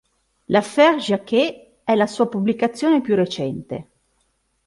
[0.47, 3.89] L"'affaire Jacquet" è la sua pubblicazione più recente.